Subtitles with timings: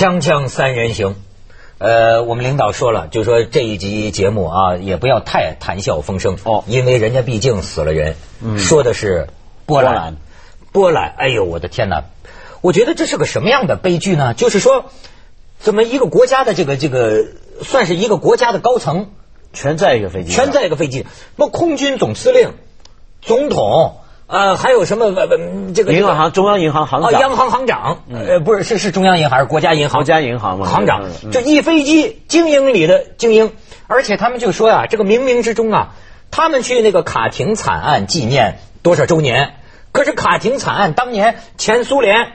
[0.00, 1.14] 锵锵三人行，
[1.76, 6.64] 呃，我们领导说了，就说这一集节目啊，也不要太谈笑风生哦。
[6.66, 8.16] 因为人家毕竟死了人，
[8.56, 9.28] 说的是
[9.66, 9.92] 波兰。
[9.92, 10.16] 波兰，
[10.72, 12.04] 波兰，哎呦，我的天哪！
[12.62, 14.32] 我觉得这是个什么样的悲剧呢？
[14.32, 14.86] 就是说，
[15.58, 17.26] 怎么一个国家的这个这个，
[17.62, 19.10] 算是一个国家的高层，
[19.52, 21.06] 全在一个飞机，全在一个飞机，什
[21.36, 22.54] 么空军总司令、
[23.20, 23.99] 总统，
[24.30, 25.10] 呃，还有什么
[25.74, 29.98] 这个银行中央银行行啊，长，央行行长，呃，不是是是中央银行还是国家银行？
[30.00, 33.52] 国家银行嘛行长嗯，嗯这一飞机精英里的精英，
[33.88, 35.94] 而且他们就说呀、这个冥冥之中啊，
[36.30, 39.54] 他们去那个卡廷惨案纪念多少周年？
[39.92, 42.32] 可是卡廷惨案当年前苏联。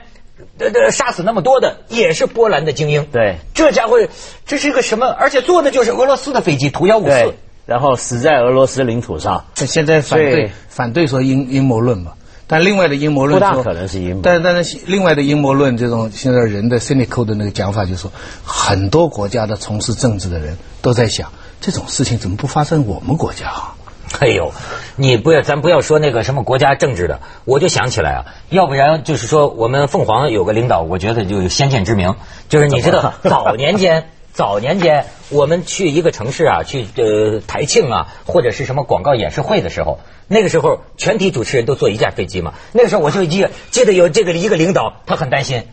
[0.60, 3.98] 呃呃，杀死那么多的也是波兰的精英，对，这家伙
[4.46, 5.08] 这是一个什么？
[5.08, 7.34] 而且坐的就是俄罗斯的飞机图幺五四对，，
[7.66, 12.14] 然后死在俄罗斯领土上，现在反对反对说阴阴谋论嘛，
[12.46, 18.12] 但另外的阴谋论说不大可能是阴谋但但是另外的阴谋论，这种现在人的 cynical 的那个讲法，就是说
[18.44, 23.74] 很多国家的从事政治的人都在想，这种事情怎么不发生我们国家啊？
[24.20, 24.54] 哎呦，
[24.96, 32.16] 你不要，咱不要说那个什么国家政治的，我就想起来啊，要不然就是说我们凤凰有个领导，我觉得就有先见之明，
[32.48, 34.12] 就是你知道早年间。
[34.36, 42.54] 早年间，我们去一个城市啊，去呃台庆啊，或者是什么广告演示会的时候，那个时候全体主持人都坐一架飞机嘛。
[42.74, 45.64] 那个时候我就记记得有这个一个领导，他很担心，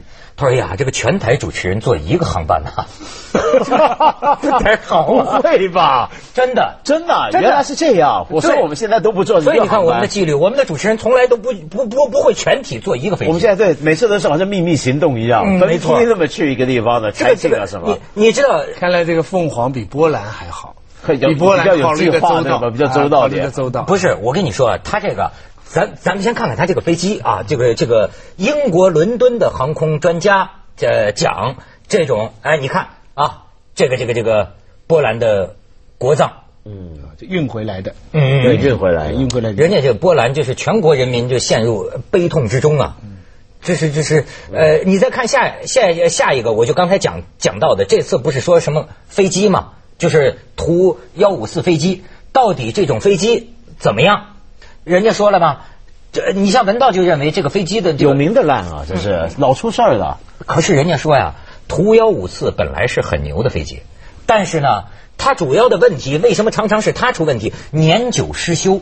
[0.43, 2.85] 他说：“哎呀，这个全台主持人坐一个航班呐、
[4.41, 6.11] 不太好会吧？
[6.35, 8.27] 真的。”真的，原来是这样。
[8.29, 13.29] 我说我们现在都不坐一个所以你看我们的纪律，我们的主持人从来都不不不不会全体坐一个飞机。
[13.29, 20.75] 我们现在对每次都是好像秘密行动一样，没错批那么去一个地方的，这个台庆这个你啊什么，你知道，看来这个凤凰比波兰还好，
[21.07, 23.83] 比波兰比较有考虑的计划周到，对吧比较周到啊考虑点的周到。
[23.83, 25.31] 不是我跟你说啊，他这个，
[25.65, 30.51] 咱咱们先看看他这个飞机啊，这个这个英国伦敦的航空专家
[30.81, 31.57] 呃讲
[31.89, 33.45] 这种，哎，你看啊，
[33.75, 34.55] 这个这个这个
[34.87, 35.57] 波兰的
[35.99, 36.31] 国葬，
[36.65, 39.51] 嗯运回来的，嗯对运回来运回来。
[39.51, 42.97] 人家这个波兰就是全国人民就陷入悲痛之中啊。
[43.65, 54.32] 这是这是呃，你再看下下下一个，我就刚才讲讲到的，这次不是说什么飞机嘛，就是图幺五四飞机，到底这种飞机怎么样？
[54.85, 55.61] 人家说了嘛，
[56.13, 60.19] 这你像文道就认为这个飞机的这个，有名的烂啊，这是老出事儿了。
[60.47, 61.35] 可是人家说呀，
[61.69, 63.83] 图幺五四本来是很牛的飞机，
[64.27, 64.85] 但是呢，
[65.19, 67.53] 它主要的问题为什么常常是它出问题？
[67.71, 68.81] 年久失修。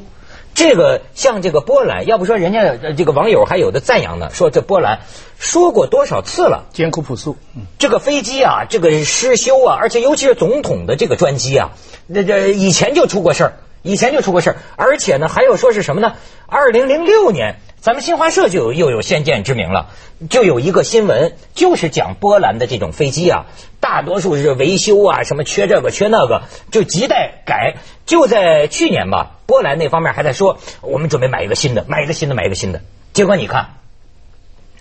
[0.53, 4.99] 这个像这个波兰，要不说人家呃这个网友还有的赞扬呢，说这波兰
[5.39, 11.71] 说过多少次了，艰苦朴素，嗯，这个飞机啊，这个失修啊，而且尤其是总统的这个专机啊，
[12.09, 16.14] 那这以前就出过事儿，以前就出过事儿，而且呢，还有说是什么呢？
[16.46, 19.91] 二零零六年，咱们新华社就有又有先见之明了，
[20.28, 23.46] 就有一个新闻，就是讲波兰的这种飞机啊，
[23.80, 27.76] 大多数是维修啊，什么缺这个缺那个，就亟待改。
[28.04, 32.80] 就在去年吧，波兰那方面还在说，我们准备买一个新的，买一个新的，买一个新的。
[33.12, 33.76] 结果你看，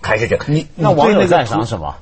[0.02, 0.44] 还是这个。
[0.48, 1.96] 你那网友赞赏什么？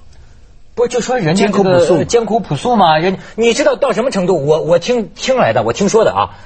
[0.75, 2.99] 不就说人家朴素呃艰苦朴素吗？
[2.99, 4.47] 人你知道到什么程度？
[4.47, 6.37] 我我听听来的，我听说的啊，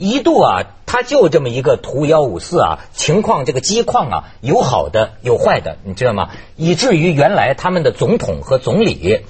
[0.00, 6.30] 一度啊，它就这么一个图幺五四啊，情况这个机况啊，有好的有坏的，你知道吗？
[6.56, 9.22] 以至于原来他们的总统和总理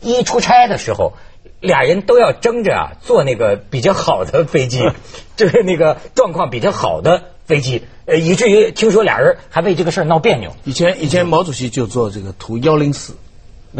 [0.00, 1.12] 一出差的时候。
[1.58, 4.82] 俩人都要争着啊，坐那个比较好的飞机，
[5.36, 10.54] 就 是那个状况比较好的飞机，呃，以至于听说俩人还为这个事儿闹别扭。
[10.64, 13.16] 以前以前毛主席就坐这个图幺零四，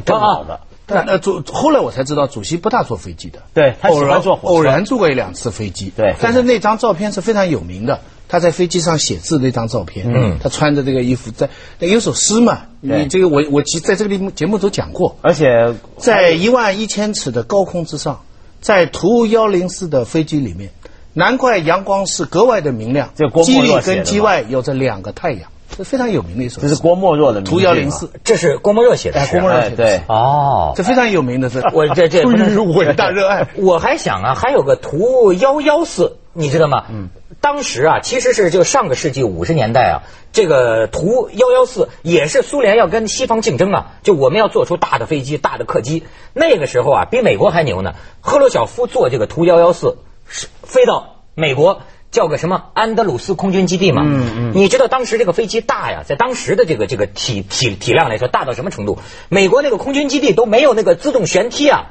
[0.07, 4.55] 更好的，但呃主后来我才知道主席不大坐飞机的，对他喜偶然欢坐火车。
[4.55, 6.15] 偶然坐过一两次飞机，对。
[6.21, 10.39] 但是那张照片是非常有名的，他在飞机上写字那张照片，嗯。
[10.41, 13.03] 他穿着这个衣服在，那有首诗嘛，对。
[13.03, 18.21] 你这个我我其在这个里节目都讲过，而且在一万一千尺的高空之上，
[18.61, 20.71] 在图幺零四的飞机里面，
[21.13, 23.11] 难怪阳光是格外的明亮。
[23.17, 26.69] 这机里跟机外有着两个太阳，这非常有名的一首诗。
[26.69, 31.63] 这是郭沫若的名图幺零四，这是郭沫若写的郭沫若写的诗哦，这非常有名的是。
[31.75, 33.47] 我这这不能出于伟大热爱。
[33.57, 36.85] 我还想啊，还有个图幺幺四，你知道吗？
[36.89, 37.11] 嗯，
[37.43, 39.95] 当时啊，其实是就上个世纪五十年代啊，
[40.33, 46.05] 这个图幺幺四也是苏联要跟西方竞争啊，就我们要做出大的飞机、大的客机。
[46.33, 47.93] 那个时候啊，比美国还牛呢。
[48.21, 51.83] 赫鲁晓夫做这个图幺幺四，是飞到美国。
[52.17, 54.01] 叫个什么安德鲁斯空军基地嘛？
[54.07, 58.99] 嗯嗯，你知道当时这个飞机大呀，在当时的这个这个体体体量来说，大到什么程度？
[59.29, 61.89] 美国那个空军基地都没有那个自动舷梯啊，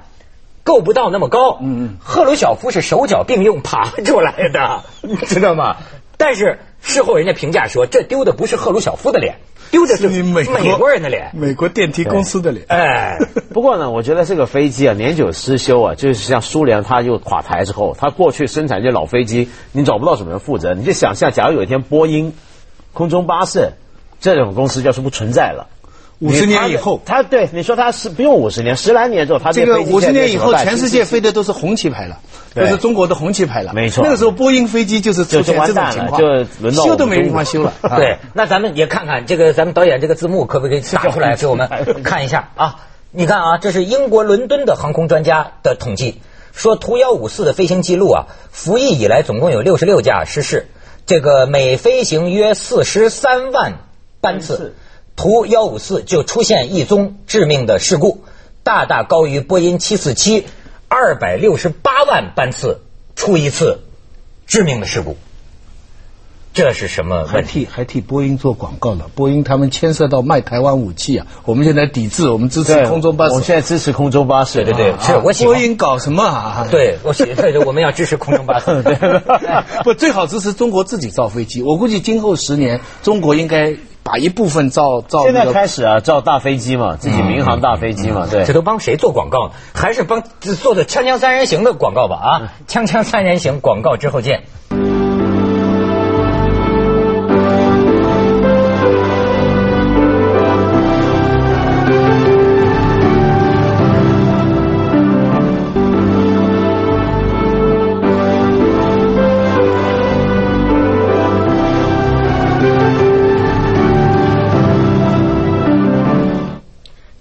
[0.64, 1.60] 够不到那么高。
[1.62, 5.78] 嗯嗯，赫鲁晓夫是手脚并用爬出来的， 你知道吗？
[6.18, 9.36] 但是事后人家评价说，这丢的不是赫鲁晓夫的脸，
[9.76, 11.32] 丢的是你美国美国人的脸。
[11.34, 12.66] 美国电梯公司的脸。
[12.70, 13.18] 哎，
[13.54, 20.74] 不过呢，我觉得这个飞机啊，年久失修啊，就是像苏联，它又垮台之后，它过去生产这老飞机，你找不到什么人负责。
[20.74, 22.34] 你就想象，假如有一天波音、
[22.94, 23.74] 空中巴士
[24.22, 25.68] 这种公司要是不存在了，
[26.20, 32.20] 五十年以后，他对你说他是不用五十年，十来年之后，他这个五十年以后，全世界飞的都是红旗牌了，
[32.54, 33.74] 都是中国的红旗牌了。
[33.74, 36.28] 没错，那个时候波音飞机就是出现这种情况，就
[36.62, 37.74] 轮到修都没地方修了。
[37.98, 41.70] 对，那咱们也看看这个，咱们导演这个字幕可不可以打出来给我们
[42.04, 42.78] 看一下啊？
[43.12, 46.22] 你看啊，这是英国伦敦的航空专家的统计，
[46.54, 50.68] 说图幺五四的飞行记录啊，服役以来总共有六十六架失事，
[51.06, 53.80] 这个每飞行约四十三万
[54.22, 54.76] 班次。
[55.16, 58.24] 图幺五四就出现一宗致命的事故，
[58.64, 60.46] 大大高于波音七四七
[60.88, 62.82] 二百六十八万班次
[63.16, 63.80] 出一次
[64.46, 65.16] 致命的事故。
[66.54, 69.06] 这是什么还替还替波音做广告呢？
[69.14, 71.28] 波音他们牵涉到卖台湾武器啊！
[71.44, 73.36] 我们现在抵制，我们支持空中巴士。
[73.36, 75.54] 我现在支持空中巴士，对对对，是我喜欢。
[75.54, 76.66] 波音搞什么啊？
[76.72, 78.84] 对，我喜对对，我们要支持空中巴士。
[79.84, 81.62] 不，最好支持中国自己造飞机。
[81.62, 83.76] 我估计今后十年，中国应该。
[84.06, 88.46] 把一部分造造现在开始啊，造大飞机嘛，自己民航大飞机嘛，对。
[88.46, 89.50] 这都帮谁做广告？
[89.74, 90.22] 还是帮
[90.62, 92.16] 做的《锵锵三人行》的广告吧？
[92.16, 94.44] 啊，《锵锵三人行》广告之后见。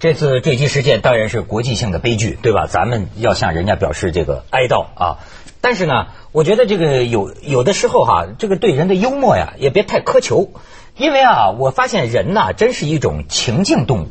[0.05, 2.67] 这次坠机事件当然是国际性的悲剧，对吧？
[2.67, 5.21] 咱们要向人家表示这个哀悼啊。
[5.63, 10.51] 但是呢，我觉得这个有有的时候哈，这个对人的幽默呀，也别太苛求。
[10.99, 14.09] 因为啊，我发现人呐，真是一种情境动物，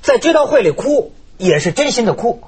[0.00, 2.40] 在追悼会里哭也是真心的哭，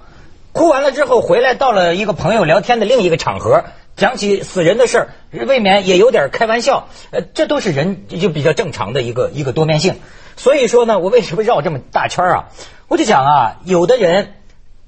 [0.53, 3.65] 哭完了之后回来到了一个朋友聊天的另一个场合，
[3.97, 5.09] 讲起死人的事儿，
[5.47, 6.89] 未免也有点开玩笑。
[7.11, 10.01] 呃，这都是人就比较正常的一个一个多面性。
[10.37, 12.49] 所以说呢，我为什么绕这么大圈啊？
[12.89, 14.35] 我就讲啊，有的人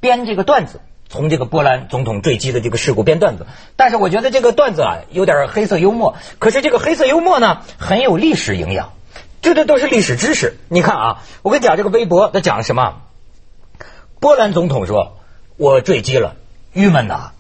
[0.00, 6.17] 编这个段子，从这个波兰总统坠机的这个事故编段子，但是我觉得这个段子啊有点黑色幽默。
[6.41, 8.93] 可是这个黑色幽默呢，很有历史营养，
[9.41, 10.56] 这这都是历史知识。
[10.69, 13.02] 你看啊，我跟你讲这个微博，他讲什么？
[14.19, 15.19] 波兰总统说
[15.56, 16.35] ：“我坠机了，
[16.73, 17.31] 郁闷呐。”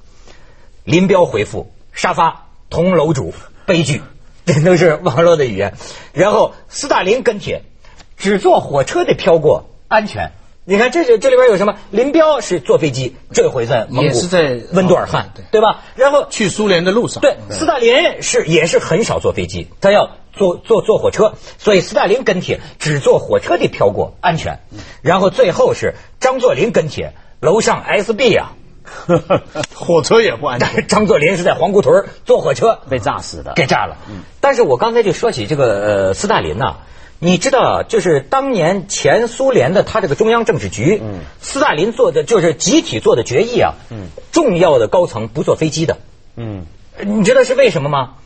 [0.86, 3.34] 林彪回复：“沙发同楼主，
[3.66, 4.00] 悲剧。”
[4.46, 5.74] 这都是网络的语言。
[6.14, 7.60] 然后斯大林跟帖。
[8.18, 10.32] 只坐火车的飘过安全，
[10.64, 11.76] 你看这是这里边有什么？
[11.90, 15.82] 林彪是坐飞机这回在蒙古，也是在温都尔汗，对吧？
[15.96, 24.60] 然后去苏联的路上，对，斯大林是也是很少坐飞机，他要坐坐坐火车，所以斯大林跟帖只坐火车的飘过安全。
[25.02, 28.55] 然后最后是张作霖跟帖楼上 SB 啊，
[29.74, 30.86] 火车也不安全。
[30.86, 33.96] 张作霖是在皇姑屯坐火车被炸死的，给炸了。
[34.40, 35.64] 但是我刚才就说起这个
[36.08, 36.76] 呃斯大林呐。
[37.18, 41.00] 你知道，就是当年前苏联的他这个中央政治局，
[41.40, 43.72] 斯大林做的就是集体做的决议啊，
[44.32, 45.96] 重要的高层不坐飞机的。
[46.36, 46.66] 嗯，
[47.02, 48.16] 你知道是为什么吗？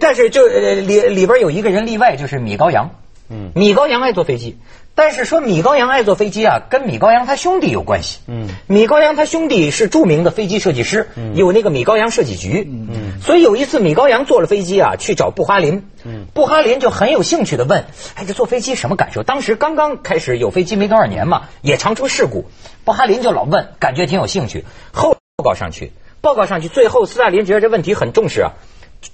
[0.00, 2.90] 但是就里里边有一个人例外，就是米高扬。
[3.30, 4.58] 嗯，米高扬爱坐飞机，
[4.98, 8.18] 但是说米高扬爱坐飞机啊，跟米高扬他兄弟有关系。
[8.26, 12.68] 嗯，米高扬他兄弟是著名的飞机设计师，有那个米高扬设计局。
[12.68, 15.88] 嗯，所以有一次米高扬坐了飞机啊，去找布哈林。
[16.02, 17.84] 嗯，布哈林就很有兴趣的问
[18.18, 22.46] ：“哎，这坐飞机什么感受？”当时刚刚开始有飞机没多少年嘛，也常出事故。
[22.84, 24.64] 布哈林就老问，感觉挺有兴趣。
[24.90, 28.50] 后报告上去，报告上去，最后斯大林觉得这问题很重视啊，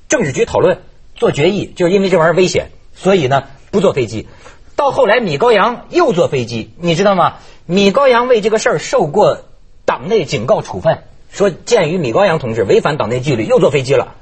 [0.08, 0.78] 政治局讨论
[1.14, 3.44] 做决议，就是因为这玩意儿危险，所以呢。
[3.74, 4.28] 不坐飞机，
[4.76, 7.34] 到后来米高扬又坐飞机，你知道吗？
[7.66, 9.38] 米高扬为这个事儿受过
[9.84, 10.98] 党内警告处分，
[11.30, 14.14] 说鉴于米高扬同志违反党内纪律，又坐飞机了，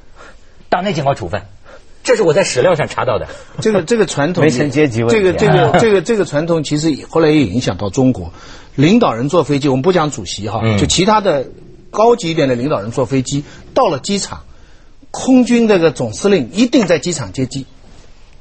[0.69, 1.43] 党内警告处分，
[2.05, 3.27] 这是我在史料上查到的。
[3.61, 5.17] 这个 这个传统，没成阶级问题。
[5.17, 8.33] 这个这个这个这个传统其实后来也影响到中国，
[8.75, 11.47] 领导人坐飞机，我们不讲主席哈，就其他的
[11.91, 13.45] 高级一点的领导人坐飞机
[13.75, 14.45] 到了机场，
[15.11, 17.67] 空军这个总司令一定在机场接机。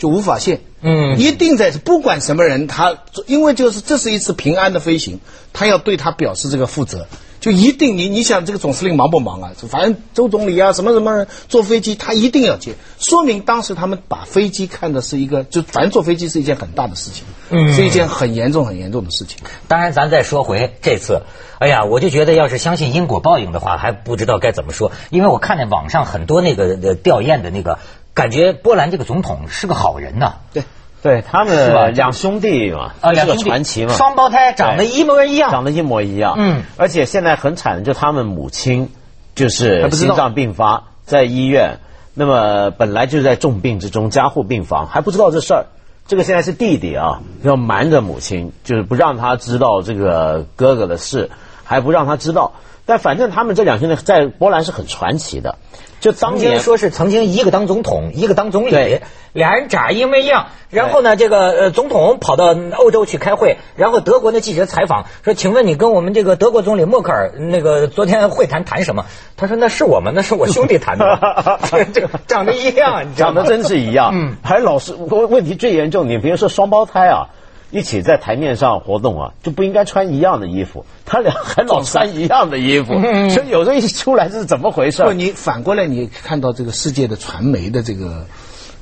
[0.01, 5.19] 就无法现，嗯，一定在不管什么人，他因为就是这是一次平安的飞行，
[5.53, 7.05] 他要对他表示这个负责，
[7.39, 9.51] 就一定你你想这个总司令忙不忙啊？
[9.69, 19.37] 反正周总理啊什么什么人坐飞机，他一定要接，说明当时他们把飞机看的是一个，就反正坐飞机是一件很大的事情，嗯，是一件很严重很严重的事情。
[19.67, 21.21] 当然，咱再说回这次，
[21.59, 27.77] 哎呀，我就觉得要是相信因果报应的话，还不知道该怎么说，因为我看见网上很多那个吊唁的那个。
[28.21, 30.63] 感觉波兰这个总统是个好人呐，对，
[31.01, 31.85] 对他们是吧？
[31.85, 33.49] 们两兄弟嘛，啊，这是个两兄弟。
[33.49, 36.35] 传奇嘛，双胞胎长得一模一样，长得一模一样。
[36.37, 36.61] 嗯。
[36.77, 38.91] 而且现在很惨的，就他们母亲
[39.33, 41.79] 就是心脏病发，在医院，
[42.13, 45.65] 那么本来就在重病之中，加护病房，还不知道这事儿。
[46.07, 51.31] 这个现在是弟弟啊，要瞒着母亲，就是不让他知道这个哥哥的事，
[51.71, 52.51] 还不让他知道。
[52.85, 55.55] 但反正他们这两兄弟在波兰是很传奇的，
[56.01, 58.99] 就当曾经年说是曾经一个当总统，一个当总理，
[59.33, 60.47] 俩人长一模一样。
[60.71, 69.05] 然后呢，这个呃总统跑到欧洲去开会，然后德国的记者采访说：“请问你跟我们这个德国总理默克尔那个昨天会谈谈什么？”
[69.37, 74.11] 他说：“那是我们，那是我兄弟谈的，这 这个长得一样，长得真是一样。
[74.15, 77.29] 嗯还老是问问题最严重，你别说双胞胎啊，
[77.71, 85.13] 一起在台面上活动啊，就不应该穿一样的衣服，他俩还老穿一样的衣服，嗯所以有时候一出来是怎么回事不，？
[85.13, 88.25] 你反过来，你看到这个世界的传媒的这个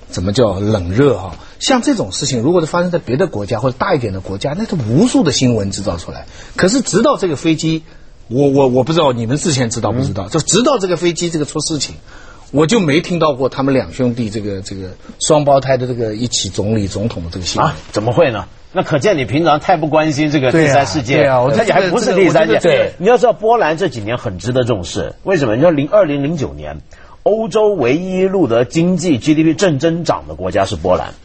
[0.09, 6.25] 怎么叫冷热啊、像这种事情，如果是发生在别的国家或者大一点的国家，那是无数的新闻制造出来。
[6.55, 7.83] 可是直到这个飞机，
[8.27, 11.95] 我我我不知道你们之前知道不知道，就直到这个飞机这个出事情。
[12.51, 14.89] 我就没听到过他们两兄弟这个这个
[15.19, 18.45] 双胞胎的这个一起总理总统的这个新闻啊，怎么会呢？
[18.71, 22.59] 那可见你平常太不关心这个第三世界，对啊我这而且还不是第三世界。
[22.59, 25.55] 对你要知道波兰这几年很值得重视，为什么？
[25.55, 26.81] 你知道零二零零九年，
[27.23, 31.15] 欧洲唯一录得经济 GDP 正增长的国家是波兰。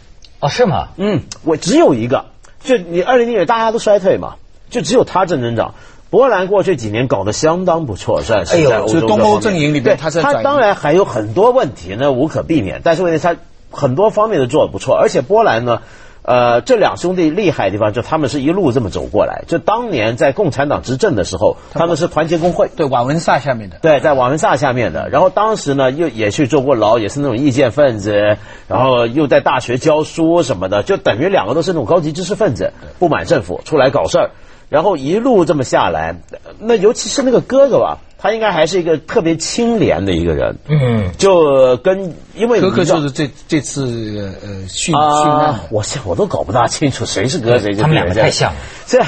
[0.41, 0.89] 哦，是吗？
[0.97, 2.27] 嗯，我只有一个，
[2.63, 4.37] 就你二零零九大家都衰退嘛，
[4.71, 5.75] 就只有它正增长。
[6.15, 12.83] 波兰过去几年搞得相当不错，算是在欧洲就东欧阵营里面对它它在转移当然还有很多问题那，无可避免。
[12.85, 13.35] 但是问题他
[13.73, 15.83] 很多方面都做得不错，而且波兰呢，
[16.23, 19.43] 呃，这两兄弟厉害的地方就他们是一路这么走过来。
[19.49, 23.79] 就当年在共产党执政的时候，他们是团结工会，对瓦文萨下面的。
[23.83, 28.37] 对，在瓦文萨下面的，然后当时呢又也去坐过牢，也是那种意见分子，
[28.69, 34.31] 然后又在大学教书什么的，就等于两个都是那种高级知识分子，不满政府出来搞事儿，
[34.69, 36.17] 然后一路这么下来，
[36.59, 48.59] 那尤其是那个哥哥吧，他应该还是一个特别清廉的一个人，嗯，就跟因为哥哥就是这这次呃训训啊难，我现我都搞不大清楚谁是哥谁是他们两个太像了。
[48.87, 49.03] 这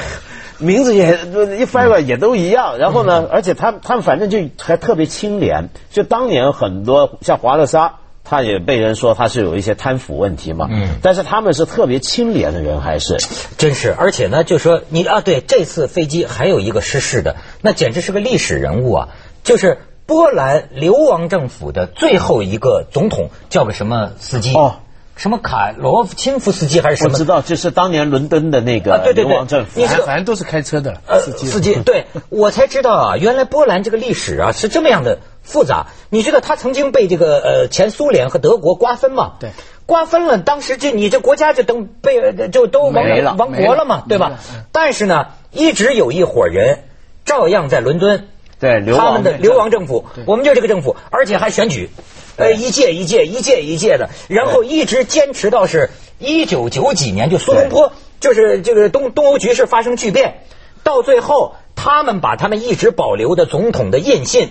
[0.59, 1.19] 名字也
[1.59, 2.79] 一翻过来也都一样。
[2.79, 5.69] 然后呢，而且他他们反正就还特别清廉。
[5.91, 7.97] 就当年很多像华勒沙，
[8.29, 10.69] 他也被人说他是有一些贪腐问题嘛。
[10.71, 13.17] 嗯，但是他们是特别清廉的人，还是
[13.57, 19.09] 真是，而且呢，就说你啊，对，这次飞机还有一个失事的，那简直是个历史人物啊，
[19.45, 24.55] 就是波兰流亡政府的最后一个总统，叫个什么斯基？
[24.55, 24.77] 哦，
[25.17, 27.13] 什么卡罗夫钦夫斯基还是什么？
[27.15, 29.87] 我知道，就是当年伦敦的那啊个对对对流亡政府你。
[29.87, 31.47] 是反正都是开车的呃，司机。
[31.47, 35.87] 司机，对 我才知道啊，原来波兰这个历史啊是这么样的复杂。
[36.11, 39.33] 你知道他曾经被这个呃前苏联和德国瓜分嘛？
[39.41, 39.51] 对，
[39.87, 44.39] 瓜分了，当时这你这国家就等被呃就都亡没了亡国了嘛，对吧？
[44.71, 46.81] 但是呢，一直有一伙人
[47.25, 48.29] 照样在伦敦，
[48.61, 51.89] 对流亡他们的流亡政府，我们就这个政府，而且还选举，
[52.37, 60.43] 呃，一届一届一届一届的，然后一直坚持到是一九九几年，就苏东坡，就是这个东东欧局势发生巨变，
[60.83, 64.51] 到最后他们把他们一直保留的总统的印信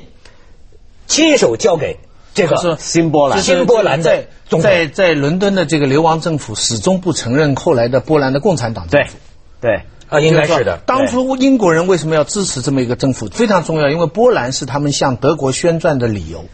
[1.07, 1.99] 亲手交给
[2.33, 4.27] 这个是新波兰新波兰在
[4.61, 9.17] 在在伦敦的这个流亡政府始终不承认后来的波兰的共产党政府。
[9.61, 10.79] 对，啊，应该是的。
[10.85, 13.27] 当初英国人为什么要支持这么一个政府？
[13.27, 16.45] 非常重要，因为波兰是他们向德国宣战的理由。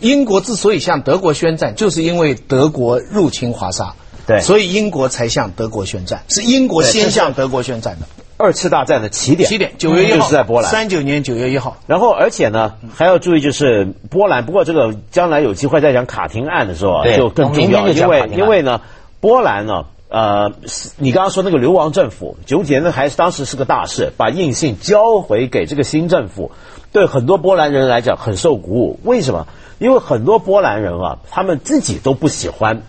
[0.00, 3.94] 英国之所以向德国宣战，就是因为德国入侵华沙，
[4.26, 8.06] 对所以英国才向德国宣战，是英国先向德国宣战的。
[8.42, 10.70] 二次大战的起点，起点九月一号，就是在波兰。
[10.70, 11.76] 三九年九月一号。
[11.86, 14.46] 然后，而且呢，还要注意就是波兰。
[14.46, 18.80] 不过这个将来有机会再讲卡廷案的时候啊，就更重要，因为因为呢，
[19.20, 26.50] 波兰呢，呃，是你刚刚说那个流亡政府，纠结呢还是当时是个大事，把印信交回给这个新政府，
[26.92, 29.00] 对很多波兰人来讲很受鼓舞。
[29.04, 29.46] 为什么？
[29.78, 32.82] 因为很多波兰人啊，他们自己都不喜欢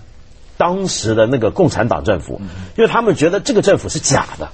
[0.58, 2.42] 当时的那个共产党政府，
[2.76, 4.50] 因为他们觉得这个政府是假的，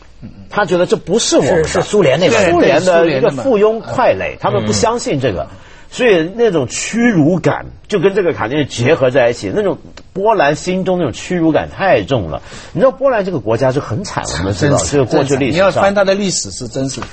[0.51, 5.47] 他觉得这不是我们的是是苏联那边苏联的一个附庸傀儡，他们不相信这个，
[5.89, 9.79] 所以那种屈辱感就跟这个卡丁结合在一起，那种
[10.13, 12.43] 波兰心中那种屈辱感太重了。
[12.71, 17.07] 你知道波兰这个国家是很惨，我们知道，这个过去历史你要翻它的历史是真是的。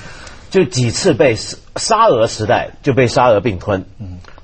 [0.55, 1.35] 就几次被
[1.75, 3.83] 沙俄时代就被沙俄并吞，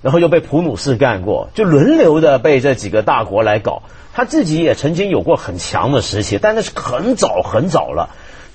[0.01, 3.83] 然后又被普鲁士干过，就轮流的被这几个大国来搞。
[4.13, 8.09] 他自己也曾经有过很强的时期，但那是很早很早了。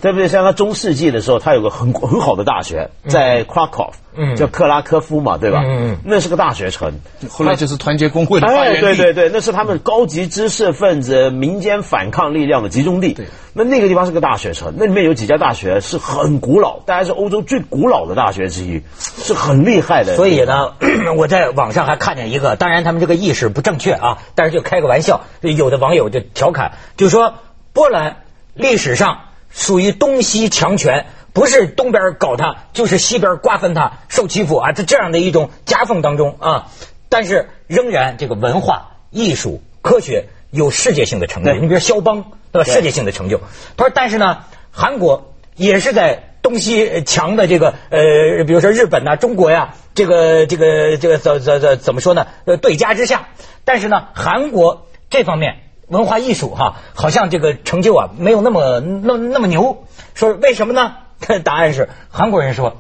[0.06, 0.28] 对不对？
[0.28, 5.62] 像他中世纪的时候，他有个很很好的大学在 Krakow，嗯叫克拉科夫嘛，对吧？
[5.66, 7.00] 嗯嗯那是个大学城。
[7.28, 8.80] 后来就是团结工会的发哎，源地。
[8.80, 13.14] 对对对，那是他们高级知识分子、民间反抗力量的集中地。
[13.14, 20.14] 对，那那个地方是个大学城，那里面有几家大学是很古老，大概是欧洲最古老的大学之一，是很厉害的。
[20.14, 20.74] 所以呢，
[21.18, 27.34] 我在网上还看见一个，当然他们这个意识不正确啊，但是就开个玩笑，有的网友就调侃，就说
[27.72, 28.18] 波兰
[28.54, 29.18] 历史上
[29.56, 31.06] 属于东西强权。
[31.32, 34.72] 不是东边搞他，就是西边瓜分他，受欺负啊！
[34.72, 36.68] 在这样的一种夹缝当中啊，
[37.10, 41.52] 但是仍然这个文化、艺术、科学有世界性的成就。
[41.52, 42.72] 你比如肖邦，对吧？
[42.72, 43.42] 世界性的成就。
[43.76, 52.28] 他说，但是呢，韩国也是在东西强的这个呃，比如说日本呐、中国呀，这个这个这个怎怎怎怎么说呢？
[52.46, 53.28] 呃，对家之下，
[53.66, 59.84] 但是呢，韩国这方面文化艺术哈，好像这个成就啊没有那么那那么牛。
[60.14, 60.94] 说为什么呢？
[61.44, 62.76] 答案是韩国人说。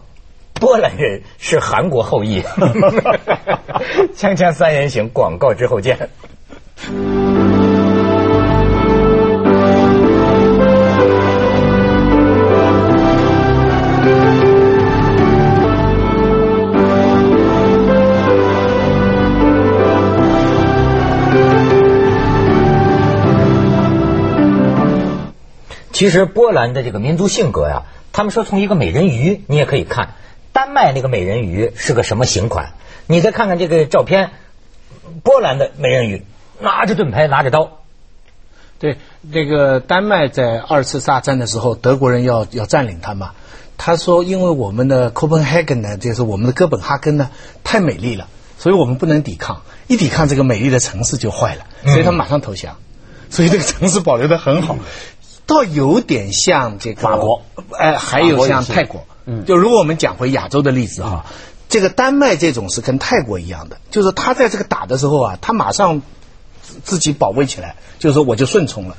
[0.58, 2.40] 波兰人是韩国后裔。
[4.16, 6.08] 锵锵三人行，广告之后见。
[25.96, 30.12] 其实波兰的这个民族性格呀，他们说从一个美人鱼，你也可以看
[30.52, 32.74] 丹麦那个美人鱼是个什么型款。
[33.06, 34.32] 你再看看这个照片，
[35.22, 36.22] 波兰的美人鱼
[36.60, 37.78] 拿着盾牌，拿着刀。
[38.78, 43.30] 对，那个丹麦在二次大战的时候，德国人要要占领它嘛。
[43.78, 47.30] 他说，因为我们的 Copenhagen 呢，就是我们的哥本哈根呢，
[47.64, 49.62] 太美丽了，所以我们不能抵抗。
[49.86, 52.76] 一抵抗，这个美丽的城市就坏了，所以他马上投降。
[53.28, 54.76] 所以这个城市保留的很好，
[55.46, 57.42] 倒有点像这个法国，
[57.78, 59.04] 哎，还有像泰国。
[59.24, 61.24] 嗯，就如果我们讲回亚洲的例子哈，
[61.68, 66.02] 这个丹麦这种是跟泰国一样的，就是他在这个打的时候啊，他马上
[66.84, 68.96] 自己保卫起来，就是说我就顺从了。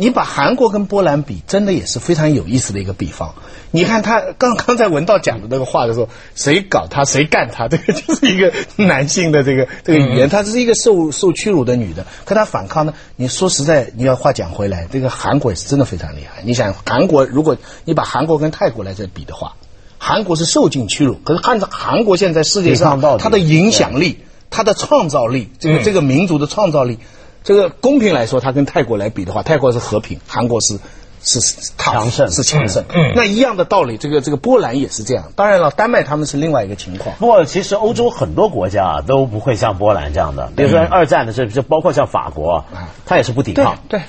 [0.00, 3.34] 你把韩国跟波兰比，真的也是非常有意思的一个比方。
[3.70, 12.94] 你看他刚刚才文道讲的那个话的时候，谁搞他谁干他，这个就是一个男性的这个这个语言，她是一个受受屈辱的女的，可她反抗呢？
[13.16, 16.42] 你说实在，你要话讲回来，这个韩国也是真的非常厉害。
[16.44, 19.52] 你想韩国，如果你把韩国跟泰国来这比的话，
[19.98, 26.98] 韩国是受尽屈辱，可是看着韩国现在世界上它的影响力、它的创造力，这个这个民族的创造力。
[27.42, 30.78] 这个公平来说，它跟泰国来比的话，泰国是和平，韩国是
[31.22, 32.82] 是是强盛是强盛。
[32.84, 35.32] 嗯嗯那一样的道理，这个这个波兰也是这样。
[35.36, 37.16] 当然了，丹麦他们是另外一个情况。
[37.16, 42.64] 不过，其实欧洲很多国家啊都不会像波兰这样的，比如说二战的时候，就包括像法国，
[43.06, 43.78] 他也是不抵抗。
[43.88, 44.00] 对，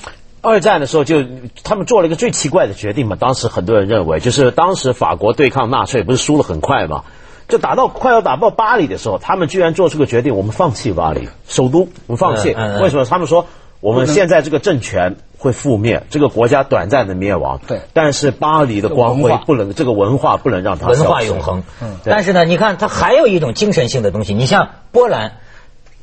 [0.42, 1.24] 二战的时候就
[1.64, 7.04] 他们做了一个最奇怪的决定嘛，当时很多人认为，就是当时法国对抗纳粹不是输了很快嘛，
[7.52, 12.52] 就打到快要打到巴黎的时候，他们居然做出个决定，我们放弃巴黎首都，我们放弃。
[12.52, 13.04] 嗯嗯嗯为什么？
[13.04, 13.46] 他们说
[13.82, 17.60] 我们现在这个政权会覆灭，这个国家短暂的灭亡。
[17.68, 21.64] 对但是巴黎的光辉不能，这个文化不能让它文化永恒。
[21.82, 24.34] 嗯对但是呢，你看它还有一种精神性的东西。
[24.34, 25.34] 你像波兰，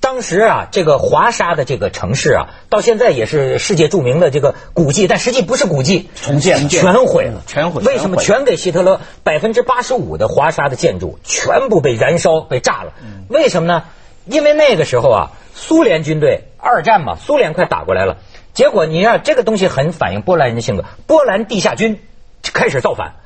[0.09, 9.03] 当时啊，这个华沙的这个城市啊，到现在也是世界著名的这个古迹，但实际不是古迹，重建全毁了，全毁为什么全给希特勒？
[9.23, 12.95] 百分之八十五的华沙的建筑全部被燃烧、被炸了。
[13.29, 13.85] 为什么呢？
[14.25, 18.17] 因为那个时候啊，苏联军队二战嘛，苏联快打过来了，
[18.55, 22.01] 结果你看这个东西很反映波兰人的性格，波兰地下军
[22.43, 23.17] 开始造反。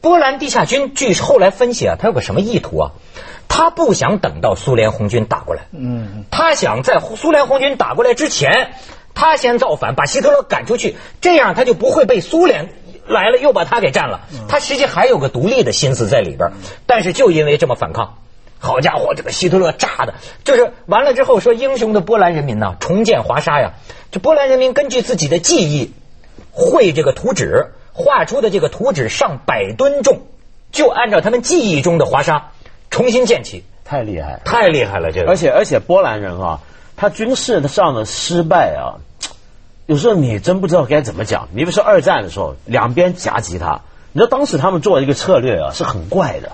[0.00, 2.90] 波兰地下军据后来分析啊，他有个什么意图啊？
[3.48, 8.70] 他不想等到苏联红军打过来，嗯，他想在苏联红军打过来之前，
[9.12, 12.68] 他先造反，把希特勒赶出去，这样他就不会被苏联
[13.06, 14.20] 来了又把他给占了。
[14.48, 16.52] 他实际还有个独立的心思在里边，
[16.86, 18.18] 但是就因为这么反抗，
[18.60, 23.72] 好家伙，这个希特勒炸的，就是完了之后说英雄的波兰人民呐，重建华沙呀，
[24.12, 25.92] 这波兰人民根据自己的记忆
[26.52, 30.22] 绘这个图纸，画出的这个图纸上百吨重，
[30.72, 32.50] 就按照他们记忆中的华沙
[32.90, 34.40] 重新建起，太厉害。
[34.44, 36.60] 太厉害了，这个而且而且波兰人啊，
[36.96, 38.98] 他军事上的失败啊，
[39.86, 41.48] 有时候你真不知道该怎么讲。
[41.52, 43.82] 你比如说二战的时候，两边夹击他，
[44.12, 46.52] 你知道当时他们做的一个策略啊是很怪的，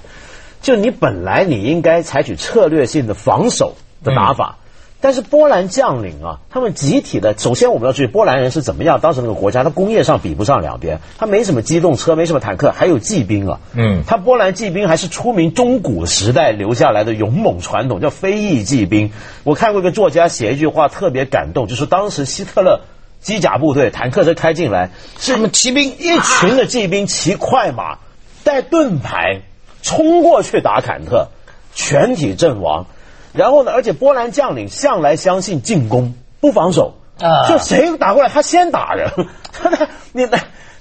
[0.62, 4.58] 就你本来你应该采取策略性的防守的打法。
[4.98, 8.98] 但是波兰将领啊，他们集体的，首先我们要注意波兰人是怎么样。
[9.00, 13.60] 当时那个国家，他工业上比不上两边，他没什么机动车，没什么坦克，还有骑兵啊。
[13.74, 19.12] 嗯他波兰骑兵还是出名中古时代留下来的勇猛传统，叫非裔骑兵。
[19.44, 22.80] 我看过一个作家写一句话特别感动，就是当时希特勒
[23.20, 27.98] 机甲部队坦克车开进来，是什么骑兵一群的骑兵骑快马，
[28.44, 29.42] 带盾牌
[29.82, 31.28] 冲过去打坦克，
[31.74, 32.86] 全体阵亡。
[33.36, 39.10] 然后呢，而且波兰将领向来相信进攻不防守啊就谁打过来他先打人，
[39.52, 40.26] 他他你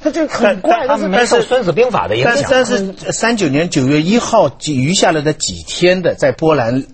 [0.01, 2.33] 他这个很怪，他们没受《孙子兵法》的影响。
[2.49, 6.85] 但是但是三九年九月一号几余下来的几天的在波兰，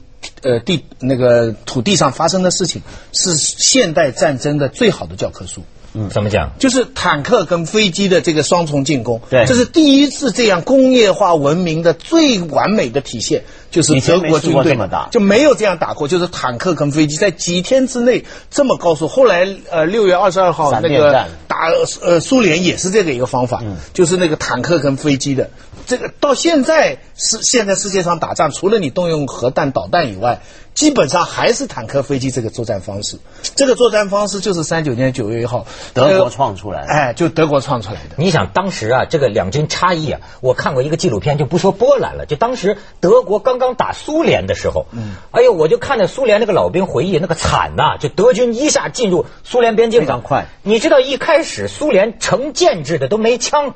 [0.43, 5.61] 呃地那个土地上发生的事情，是现代战争的最好的教科书。
[6.09, 6.51] 怎么讲？
[6.57, 14.77] 就是坦克跟飞机的这个双重进攻，对这是第一次这样工业化文明的最完美的体现，就是德国军队
[15.11, 19.07] 就没有这样打过，就是坦克跟飞机在几天之内这么高速。
[19.07, 21.67] 后来呃六月二十二号那个打
[22.01, 25.49] 呃苏联也是这个一个方法，嗯就是那个坦克跟飞机的。
[25.87, 30.41] 这个到现在是现在世界上打仗，除了你动用核弹导弹以外，
[30.73, 33.17] 基本上还是坦克飞机这个作战方式。
[33.55, 36.87] 这个作战方式就是三九年九月一号德国呃创出来的。
[36.87, 38.15] 哎，就德国创出来的。
[38.17, 53.75] 你想当时啊，这个两军差异啊，我看过一个纪录片，就不说波兰了，就当时德国刚刚打苏联的时候，嗯，哎呦，我就看着苏联那个老兵回忆那个惨呐、就德军一下进入苏联边境啊非常快你知道一开始苏联成建制的都没枪，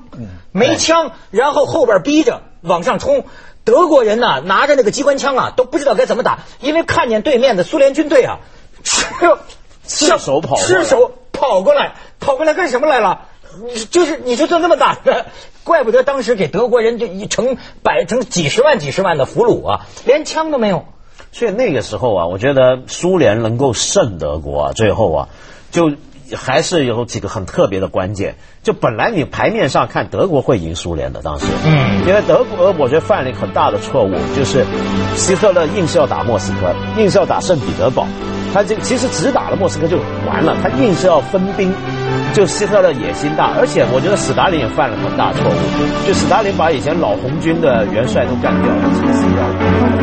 [0.52, 3.26] 没枪，然后后边逼着往上冲。
[3.66, 8.40] 德国人呐、拿着那个机关枪啊，都不知道该怎么打，因为看见对面的苏联军队啊，
[9.88, 13.28] 赤手跑赤手跑过来，跑过来干什么来了？
[13.74, 15.28] 你就是你就这那么打的，
[15.64, 20.86] 怪不得当时给德国人就一成百成几十万几十万的俘虏啊，连枪都没有。
[21.32, 25.30] 所以那个时候啊，我觉得苏联能够胜德国啊，最后啊，
[25.72, 25.92] 就
[26.36, 28.36] 还是有几个很特别的关键。
[28.64, 34.66] 就本来你牌面上看德国会赢苏联的，当时，嗯因为德国我觉得犯了一个很大的错误，就是
[35.16, 38.08] 希特勒硬是要打莫斯科，硬是要打圣彼得堡，
[38.54, 41.72] 他这其实只打了莫斯科就完了，他硬是要分兵。
[42.34, 49.95] 就希特勒野心大，而且我觉得斯大林也犯了很大错误，就斯大林把以前老红军的元帅都干掉了，其实是要。